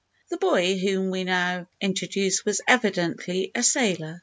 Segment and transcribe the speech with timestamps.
[0.31, 4.19] The boy whom we now introduce was evidently a sailor.